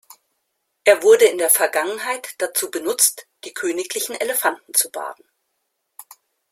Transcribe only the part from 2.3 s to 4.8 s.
dazu benutzt, die königlichen Elefanten